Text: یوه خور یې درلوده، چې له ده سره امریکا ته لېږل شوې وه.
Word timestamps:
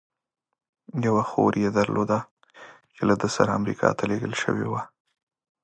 یوه 1.05 1.23
خور 1.29 1.53
یې 1.63 1.69
درلوده، 1.77 2.19
چې 2.93 3.01
له 3.09 3.15
ده 3.21 3.27
سره 3.35 3.55
امریکا 3.59 3.89
ته 3.97 4.03
لېږل 4.09 4.33
شوې 4.43 4.67
وه. 4.71 4.81